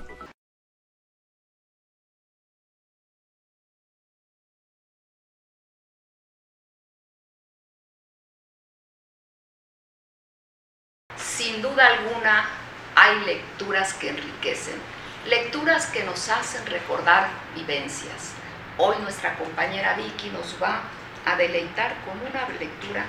[13.76, 14.80] Lecturas que enriquecen,
[15.26, 18.34] lecturas que nos hacen recordar vivencias.
[18.78, 20.82] Hoy nuestra compañera Vicky nos va
[21.26, 23.06] a deleitar con una lectura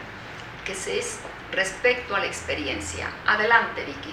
[0.65, 1.21] que se es
[1.53, 3.09] respecto a la experiencia.
[3.29, 4.13] Adelante, Vicky.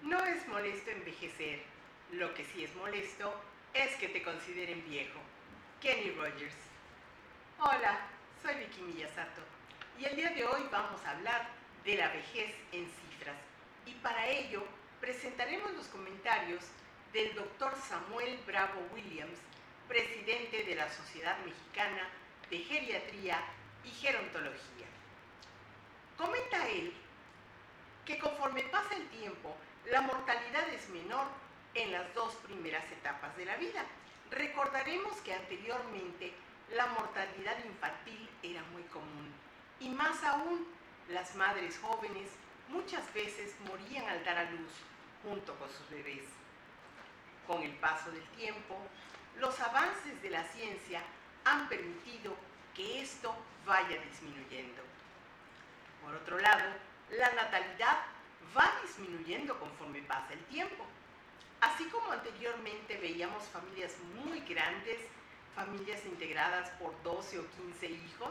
[0.00, 1.62] No es molesto envejecer.
[2.12, 3.30] Lo que sí es molesto
[3.74, 5.20] es que te consideren viejo.
[5.82, 6.56] Kenny Rogers.
[7.58, 7.98] Hola,
[8.42, 9.42] soy Vicky Miyasato
[9.98, 13.36] y el día de hoy vamos a hablar de la vejez en cifras.
[13.86, 14.64] Y para ello
[15.00, 16.64] presentaremos los comentarios
[17.12, 19.38] del doctor Samuel Bravo Williams,
[19.88, 22.08] presidente de la Sociedad Mexicana
[22.50, 23.42] de Geriatría
[23.84, 24.86] y Gerontología.
[26.16, 26.92] Comenta él
[28.04, 29.56] que conforme pasa el tiempo,
[29.90, 31.26] la mortalidad es menor
[31.74, 33.84] en las dos primeras etapas de la vida.
[34.30, 36.32] Recordaremos que anteriormente
[36.76, 39.32] la mortalidad infantil era muy común
[39.80, 40.66] y más aún
[41.12, 42.30] las madres jóvenes
[42.68, 44.70] muchas veces morían al dar a luz
[45.22, 46.24] junto con sus bebés.
[47.46, 48.76] Con el paso del tiempo,
[49.38, 51.02] los avances de la ciencia
[51.44, 52.36] han permitido
[52.74, 53.34] que esto
[53.66, 54.82] vaya disminuyendo.
[56.04, 56.64] Por otro lado,
[57.10, 57.98] la natalidad
[58.56, 60.84] va disminuyendo conforme pasa el tiempo.
[61.60, 63.92] Así como anteriormente veíamos familias
[64.24, 64.98] muy grandes,
[65.54, 68.30] familias integradas por 12 o 15 hijos.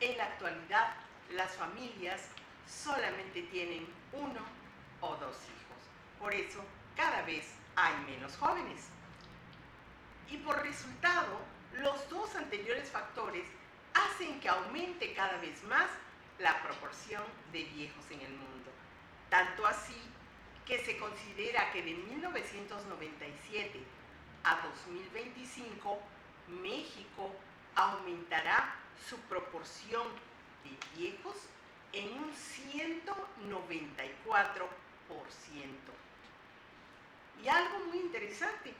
[0.00, 0.94] En la actualidad,
[1.32, 2.22] las familias
[2.66, 4.40] solamente tienen uno
[5.00, 5.76] o dos hijos.
[6.18, 6.64] Por eso,
[6.96, 8.86] cada vez hay menos jóvenes.
[10.30, 11.38] Y por resultado,
[11.78, 13.46] los dos anteriores factores
[13.94, 15.88] hacen que aumente cada vez más
[16.38, 17.22] la proporción
[17.52, 18.70] de viejos en el mundo.
[19.30, 20.00] Tanto así
[20.64, 23.80] que se considera que de 1997
[24.44, 25.98] a 2025
[26.62, 27.32] México
[27.74, 28.74] aumentará
[29.08, 30.06] su proporción
[30.66, 31.36] de viejos
[31.92, 34.68] en un 194%.
[37.42, 38.72] Y algo muy interesante,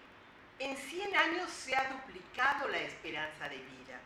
[0.59, 4.01] en 100 años se ha duplicado la esperanza de vida.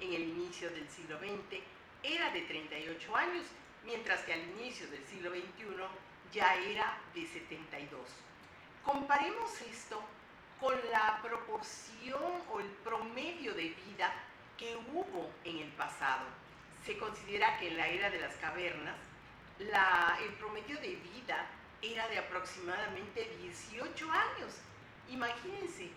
[0.00, 1.60] En el inicio del siglo XX
[2.02, 3.46] era de 38 años,
[3.84, 5.42] mientras que al inicio del siglo XXI
[6.32, 8.00] ya era de 72.
[8.84, 10.02] Comparemos esto
[10.60, 12.22] con la proporción
[12.52, 14.12] o el promedio de vida
[14.56, 16.24] que hubo en el pasado.
[16.86, 18.94] Se considera que en la era de las cavernas
[19.58, 21.48] el promedio de vida
[21.82, 24.60] era de aproximadamente 18 años.
[25.08, 25.90] Imagínense,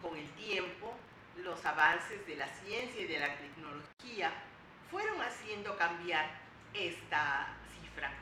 [0.00, 0.94] con el tiempo,
[1.38, 4.32] los avances de la ciencia y de la tecnología
[4.88, 6.30] fueron haciendo cambiar
[6.74, 8.12] esta cifra.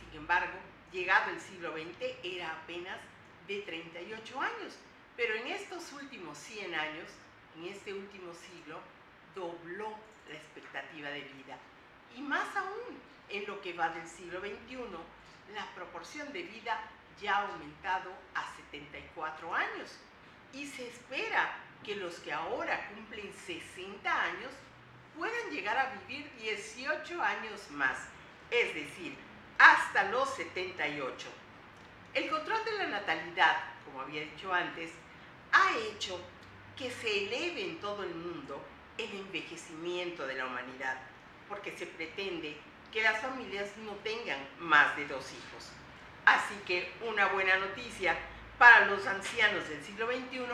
[0.00, 0.58] Sin embargo,
[0.92, 2.98] llegado el siglo XX era apenas
[3.48, 4.76] de 38 años,
[5.16, 7.08] pero en estos últimos 100 años,
[7.56, 8.80] en este último siglo,
[9.34, 9.96] dobló
[10.28, 11.58] la expectativa de vida.
[12.16, 12.98] Y más aún,
[13.28, 14.78] en lo que va del siglo XXI,
[15.54, 16.80] la proporción de vida
[17.20, 19.98] ya ha aumentado a 74 años.
[20.52, 24.52] Y se espera que los que ahora cumplen 60 años
[25.16, 27.98] puedan llegar a vivir 18 años más,
[28.50, 29.16] es decir,
[29.58, 31.28] hasta los 78.
[32.14, 34.92] El control de la natalidad, como había dicho antes,
[35.52, 36.20] ha hecho
[36.76, 38.60] que se eleve en todo el mundo
[38.98, 40.98] el envejecimiento de la humanidad,
[41.48, 42.56] porque se pretende
[42.92, 45.70] que las familias no tengan más de dos hijos.
[46.24, 48.16] Así que una buena noticia
[48.58, 50.46] para los ancianos del siglo XXI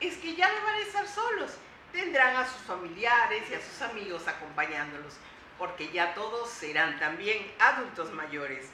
[0.00, 1.52] es que ya no van a estar solos,
[1.92, 5.14] tendrán a sus familiares y a sus amigos acompañándolos,
[5.56, 8.68] porque ya todos serán también adultos mayores.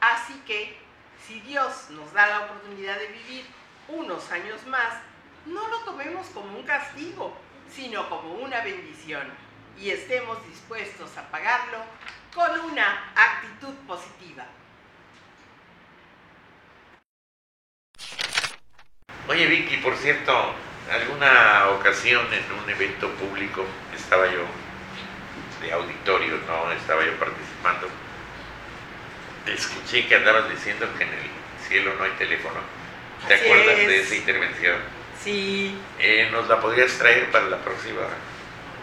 [0.00, 0.78] Así que,
[1.26, 3.46] si Dios nos da la oportunidad de vivir
[3.88, 4.94] unos años más,
[5.46, 7.36] no lo tomemos como un castigo,
[7.74, 9.22] sino como una bendición
[9.78, 11.78] y estemos dispuestos a pagarlo
[12.34, 14.44] con una actitud positiva.
[19.28, 20.54] Oye Vicky, por cierto,
[20.90, 23.64] alguna ocasión en un evento público
[23.94, 24.44] estaba yo
[25.60, 27.88] de auditorio, no estaba yo participando.
[29.46, 31.30] Escuché que andabas diciendo que en el
[31.66, 32.60] cielo no hay teléfono.
[33.26, 33.88] ¿Te Así acuerdas es.
[33.88, 34.76] de esa intervención?
[35.24, 38.02] Sí, Eh, ¿Nos la podrías traer para la próxima?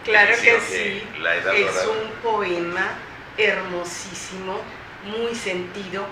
[0.04, 1.02] claro que sí.
[1.20, 1.88] La Edad Es Dorada?
[1.90, 2.90] un poema
[3.38, 4.60] hermosísimo,
[5.04, 6.04] muy sentido,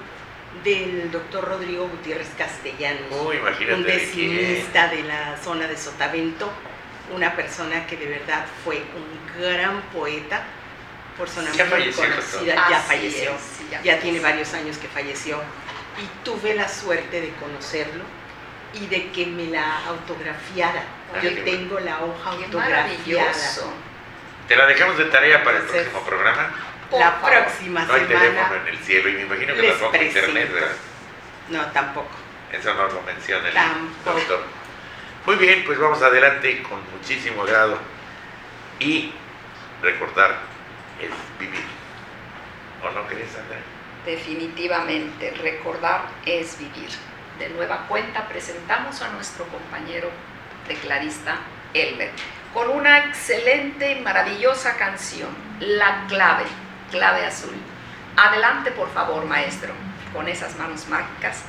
[0.64, 3.10] del doctor Rodrigo Gutiérrez Castellanos.
[3.34, 6.50] Imagínate un de decimista de la zona de Sotavento,
[7.14, 10.44] una persona que de verdad fue un gran poeta,
[11.18, 12.70] persona Ya muy falleció, conocida, doctor.
[12.70, 14.02] ya Así falleció, es, sí, ya ya, falleció.
[14.02, 15.38] tiene varios años que falleció
[15.98, 18.04] y tuve la suerte de conocerlo
[18.74, 20.82] y de que me la autografiara.
[21.22, 22.82] Yo tengo la hoja Qué autografiada.
[22.86, 23.72] maravilloso.
[24.48, 26.50] ¿Te la dejamos de tarea para el Entonces, próximo programa?
[26.92, 28.62] La próxima No hay teléfono semana.
[28.62, 30.50] en el cielo y me imagino que tampoco internet.
[31.48, 32.08] No, tampoco.
[32.52, 34.18] Eso no lo menciona el Tampoco.
[34.18, 34.40] doctor.
[35.26, 37.78] Muy bien, pues vamos adelante con muchísimo grado.
[38.80, 39.12] Y
[39.82, 40.36] recordar
[41.00, 41.62] es vivir.
[42.82, 43.58] ¿O no crees, Sandra?
[44.04, 46.88] Definitivamente, recordar es vivir.
[47.40, 50.10] De nueva cuenta presentamos a nuestro compañero
[50.68, 51.38] tecladista
[51.72, 52.10] Elber
[52.52, 56.44] con una excelente y maravillosa canción, La clave,
[56.90, 57.54] clave azul.
[58.14, 59.72] Adelante, por favor, maestro,
[60.12, 61.44] con esas manos mágicas.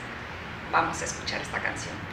[0.72, 2.11] Vamos a escuchar esta canción.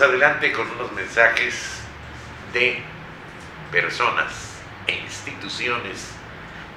[0.00, 1.80] Adelante con unos mensajes
[2.52, 2.80] de
[3.72, 4.54] personas
[4.86, 6.12] e instituciones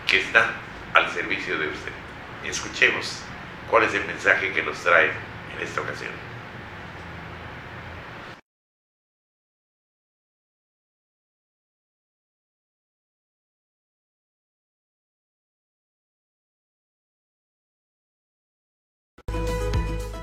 [0.08, 0.48] que están
[0.96, 1.92] al servicio de usted.
[2.44, 3.20] Escuchemos
[3.70, 5.12] cuál es el mensaje que nos trae
[5.56, 6.12] en esta ocasión.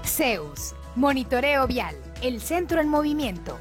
[0.05, 3.59] Zeus, Monitoreo Vial, el centro en movimiento.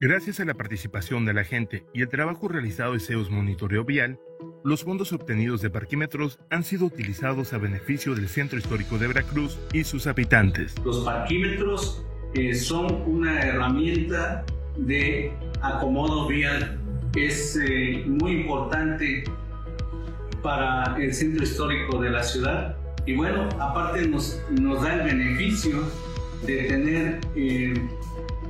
[0.00, 4.18] Gracias a la participación de la gente y el trabajo realizado de Zeus Monitoreo Vial,
[4.64, 9.60] los fondos obtenidos de parquímetros han sido utilizados a beneficio del Centro Histórico de Veracruz
[9.72, 10.74] y sus habitantes.
[10.84, 12.04] Los parquímetros
[12.34, 14.44] eh, son una herramienta
[14.76, 16.80] de acomodo vial.
[17.14, 19.22] Es eh, muy importante
[20.42, 25.82] para el centro histórico de la ciudad y bueno, aparte nos, nos da el beneficio
[26.46, 27.88] de tener eh,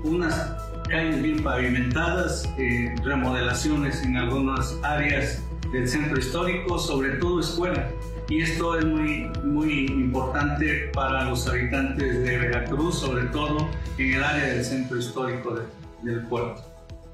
[0.05, 0.57] unas
[0.88, 5.42] calles bien pavimentadas, eh, remodelaciones en algunas áreas
[5.72, 7.88] del centro histórico, sobre todo escuela.
[8.28, 14.24] Y esto es muy, muy importante para los habitantes de Veracruz, sobre todo en el
[14.24, 15.59] área del centro histórico
[16.03, 16.62] del puerto.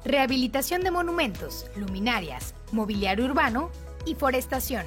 [0.04, 3.70] Rehabilitación de monumentos, luminarias, mobiliario urbano
[4.06, 4.86] y forestación.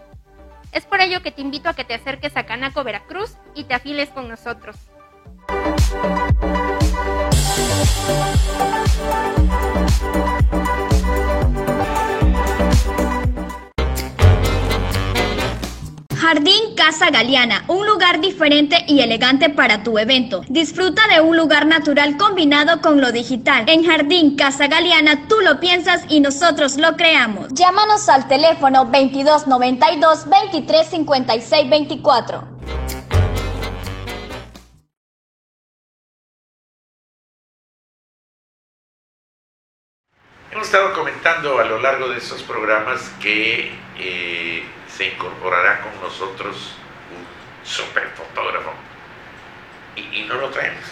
[0.71, 3.73] Es por ello que te invito a que te acerques a Canaco, Veracruz y te
[3.73, 4.77] afiles con nosotros.
[16.21, 20.43] Jardín Casa Galeana, un lugar diferente y elegante para tu evento.
[20.49, 23.63] Disfruta de un lugar natural combinado con lo digital.
[23.67, 27.47] En Jardín Casa Galeana tú lo piensas y nosotros lo creamos.
[27.53, 33.00] Llámanos al teléfono 2292 2356 24.
[40.51, 46.75] Hemos estado comentando a lo largo de estos programas que eh, se incorporará con nosotros
[47.09, 48.73] un super fotógrafo
[49.95, 50.83] y, no lo traemos.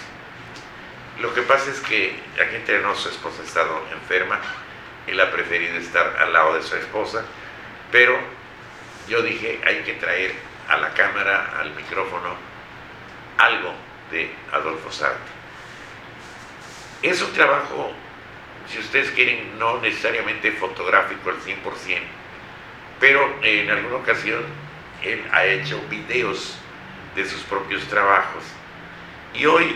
[1.20, 4.40] Lo que pasa es que aquí entre nosotros su esposa ha estado enferma,
[5.08, 7.26] él ha preferido estar al lado de su esposa,
[7.92, 8.18] pero
[9.10, 10.36] yo dije hay que traer
[10.70, 12.34] a la cámara, al micrófono,
[13.38, 13.74] algo
[14.10, 15.20] de Adolfo Zárate.
[17.02, 17.92] Es un trabajo,
[18.70, 22.00] si ustedes quieren, no necesariamente fotográfico al 100%,
[23.00, 24.44] pero en alguna ocasión
[25.04, 26.58] él ha hecho videos
[27.16, 28.44] de sus propios trabajos.
[29.34, 29.76] Y hoy,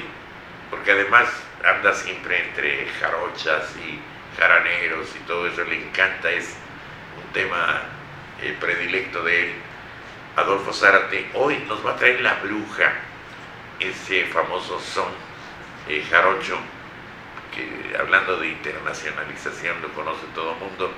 [0.69, 1.29] porque además
[1.63, 3.99] anda siempre entre jarochas y
[4.39, 6.55] jaraneros y todo eso, le encanta, es
[7.23, 7.81] un tema
[8.41, 9.53] eh, predilecto de él.
[10.35, 12.93] Adolfo Zárate hoy nos va a traer La Bruja,
[13.79, 15.09] ese famoso son
[15.87, 16.57] eh, jarocho,
[17.55, 20.91] que hablando de internacionalización lo conoce todo el mundo,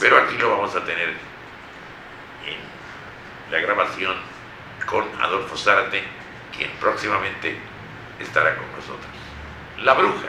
[0.00, 1.16] pero aquí lo vamos a tener en
[3.50, 4.16] la grabación
[4.86, 6.02] con Adolfo Zárate,
[6.56, 7.56] quien próximamente
[8.20, 9.06] estará con nosotros.
[9.78, 10.28] La Bruja.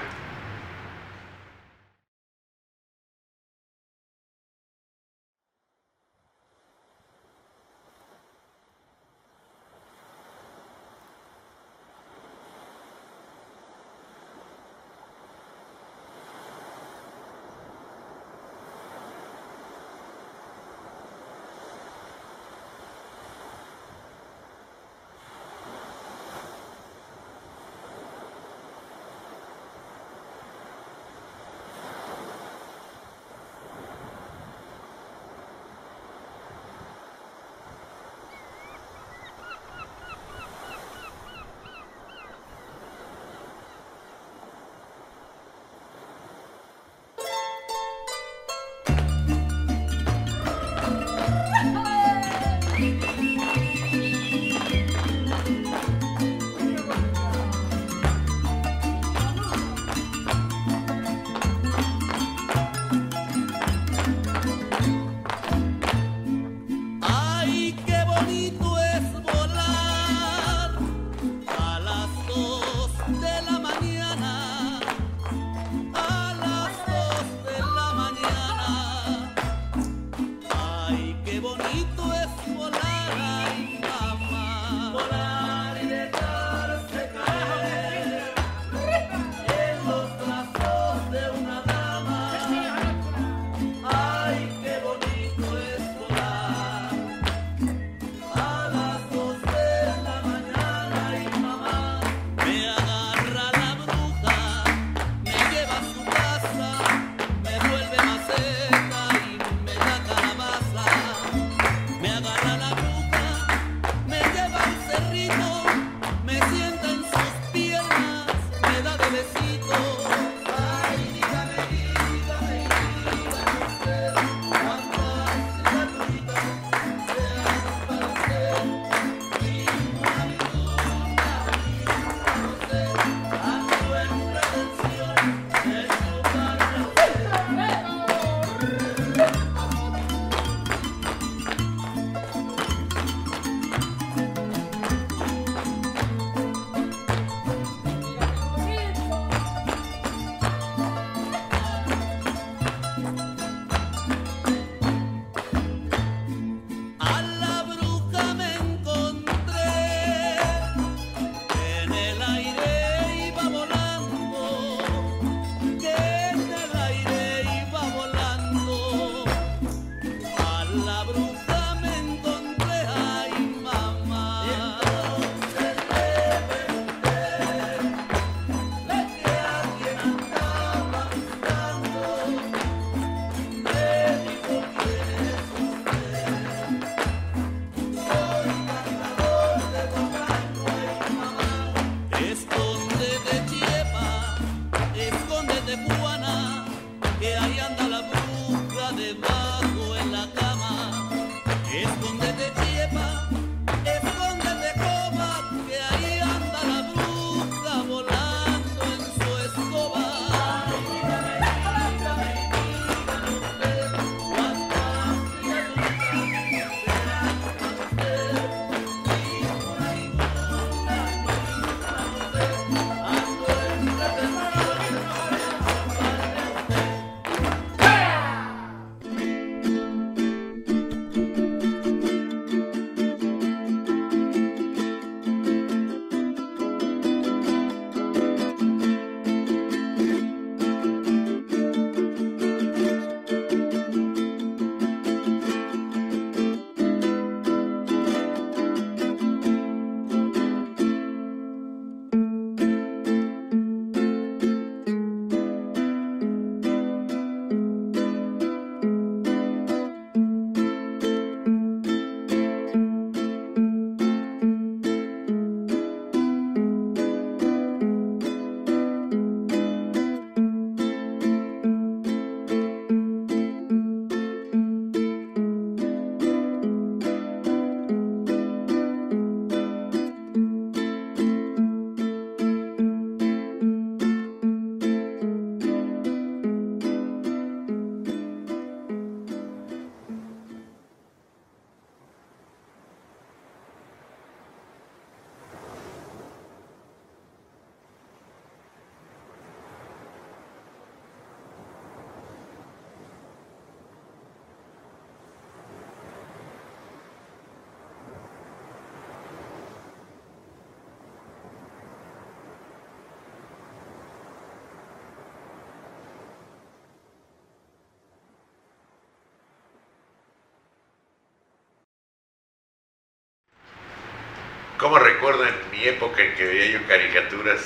[324.78, 327.62] ¿Cómo recuerdo en mi época en que veía yo caricaturas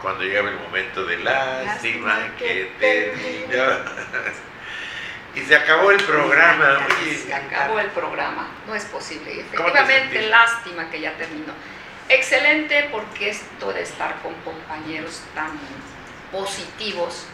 [0.00, 3.62] cuando llegaba el momento de lástima que terminó?
[5.34, 6.86] y se acabó el programa.
[7.00, 9.34] Oye, se acabó el programa, no es posible.
[9.34, 11.52] Y efectivamente, lástima que ya terminó.
[12.08, 15.50] Excelente porque esto de estar con compañeros tan
[16.32, 17.26] positivos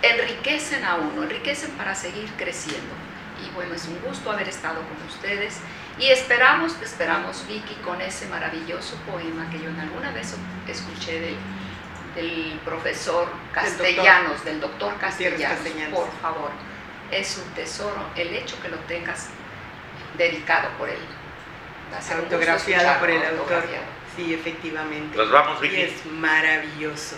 [0.00, 3.07] enriquecen a uno, enriquecen para seguir creciendo.
[3.44, 5.60] Y bueno, es un gusto haber estado con ustedes
[5.98, 10.34] y esperamos, esperamos Vicky con ese maravilloso poema que yo en alguna vez
[10.66, 11.36] escuché del,
[12.14, 15.58] del profesor Castellanos, del doctor, Castellanos,
[15.92, 16.50] por favor.
[17.10, 19.28] Es un tesoro el hecho que lo tengas
[20.16, 21.00] dedicado por él.
[22.16, 23.64] Autografiado por el autor.
[24.14, 25.16] Sí, efectivamente.
[25.16, 25.76] Nos vamos, Vicky.
[25.76, 27.16] Y es maravilloso.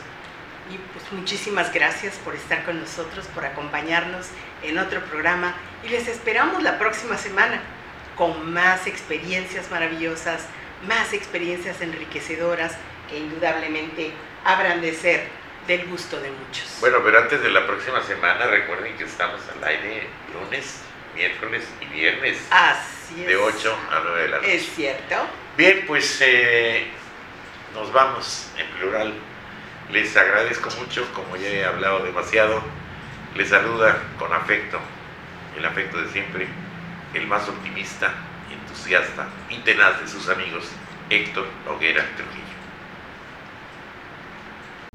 [0.70, 4.28] Y pues muchísimas gracias por estar con nosotros, por acompañarnos
[4.62, 5.54] en otro programa
[5.84, 7.60] y les esperamos la próxima semana
[8.16, 10.46] con más experiencias maravillosas,
[10.86, 12.76] más experiencias enriquecedoras
[13.08, 14.12] que indudablemente
[14.44, 15.26] habrán de ser
[15.66, 16.76] del gusto de muchos.
[16.80, 20.82] Bueno, pero antes de la próxima semana recuerden que estamos al aire lunes,
[21.14, 22.38] miércoles y viernes.
[22.50, 23.26] Así es.
[23.26, 24.54] De 8 a 9 de la noche.
[24.54, 25.16] Es cierto.
[25.56, 26.86] Bien, pues eh,
[27.74, 29.14] nos vamos en plural
[29.92, 32.60] les agradezco mucho, como ya he hablado demasiado.
[33.36, 34.78] Les saluda con afecto,
[35.56, 36.46] el afecto de siempre,
[37.14, 38.12] el más optimista,
[38.50, 40.64] entusiasta y tenaz de sus amigos,
[41.08, 42.40] Héctor Noguera Trujillo.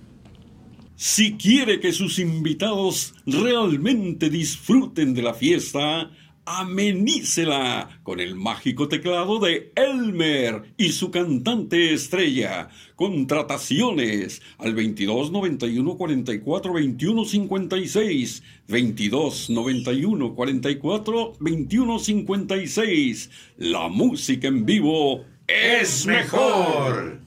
[0.95, 6.11] Si quiere que sus invitados realmente disfruten de la fiesta,
[6.45, 12.69] amenícela con el mágico teclado de Elmer y su cantante estrella.
[12.95, 18.43] Contrataciones al 22 91 44 21 56.
[18.67, 23.29] 22 91 44 21 56.
[23.57, 27.23] La música en vivo es mejor.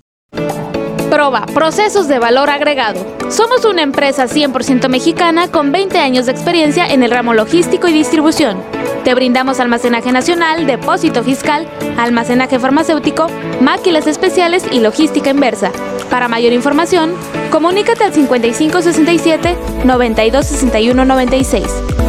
[1.11, 3.01] Proba, procesos de valor agregado.
[3.31, 7.93] Somos una empresa 100% mexicana con 20 años de experiencia en el ramo logístico y
[7.93, 8.76] distribución.
[9.07, 13.28] Te brindamos almacenaje nacional, depósito fiscal, almacenaje farmacéutico,
[13.61, 15.70] máquinas especiales y logística inversa.
[16.11, 17.14] Para mayor información,
[17.52, 21.64] comunícate al 5567 9261 96.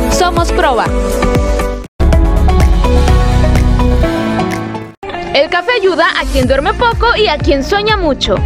[0.10, 0.86] Somos Proba.
[5.36, 8.38] El café ayuda a quien duerme poco y a quien sueña mucho.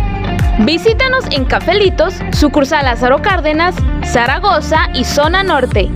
[0.60, 5.90] Visítanos en Cafelitos, sucursal Lázaro Cárdenas, Zaragoza y Zona Norte.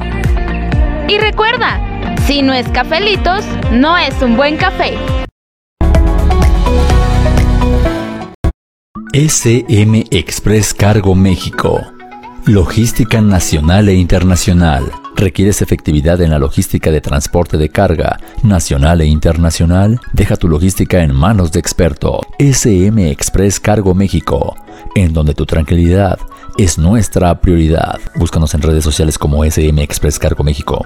[1.09, 1.94] Y recuerda,
[2.25, 4.97] si no es Cafelitos, no es un buen café.
[9.13, 11.81] SM Express Cargo México.
[12.45, 14.91] Logística nacional e internacional.
[15.15, 20.01] ¿Requieres efectividad en la logística de transporte de carga nacional e internacional?
[20.11, 22.21] Deja tu logística en manos de experto.
[22.39, 24.55] SM Express Cargo México,
[24.95, 26.17] en donde tu tranquilidad
[26.57, 27.99] es nuestra prioridad.
[28.15, 30.85] Búscanos en redes sociales como SM Express Cargo México.